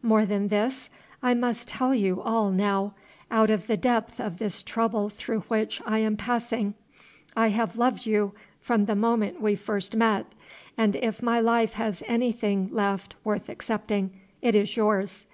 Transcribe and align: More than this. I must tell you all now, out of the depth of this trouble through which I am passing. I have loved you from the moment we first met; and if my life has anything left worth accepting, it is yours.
More 0.00 0.24
than 0.24 0.48
this. 0.48 0.88
I 1.22 1.34
must 1.34 1.68
tell 1.68 1.94
you 1.94 2.22
all 2.22 2.50
now, 2.50 2.94
out 3.30 3.50
of 3.50 3.66
the 3.66 3.76
depth 3.76 4.18
of 4.18 4.38
this 4.38 4.62
trouble 4.62 5.10
through 5.10 5.40
which 5.40 5.82
I 5.84 5.98
am 5.98 6.16
passing. 6.16 6.72
I 7.36 7.48
have 7.48 7.76
loved 7.76 8.06
you 8.06 8.32
from 8.62 8.86
the 8.86 8.96
moment 8.96 9.42
we 9.42 9.56
first 9.56 9.94
met; 9.94 10.24
and 10.78 10.96
if 10.96 11.20
my 11.20 11.38
life 11.38 11.74
has 11.74 12.02
anything 12.06 12.70
left 12.72 13.14
worth 13.24 13.50
accepting, 13.50 14.18
it 14.40 14.54
is 14.54 14.74
yours. 14.74 15.26